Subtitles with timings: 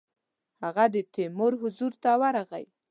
[0.63, 2.63] هغه د تیمور حضور ته ورغی.